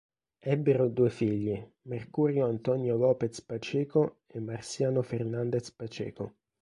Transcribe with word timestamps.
Ebbero 0.39 0.87
due 0.87 1.11
figli, 1.11 1.63
Mercurio 1.83 2.47
Antonio 2.47 2.95
López 2.97 3.39
Pacheco 3.43 4.21
e 4.25 4.39
Marciano 4.39 5.03
Fernández 5.03 5.71
Pacheco. 5.71 6.37